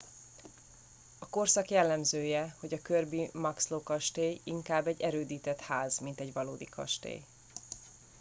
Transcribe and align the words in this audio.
a 1.19 1.27
korszak 1.29 1.69
jellemzője 1.69 2.55
hogy 2.59 2.73
a 2.73 2.81
kirby 2.81 3.29
muxloe 3.33 3.83
kastély 3.83 4.41
inkább 4.43 4.87
egy 4.87 5.01
erődített 5.01 5.59
ház 5.61 5.99
mint 5.99 6.19
egy 6.19 6.33
valódi 6.33 6.65
kastély 6.65 7.23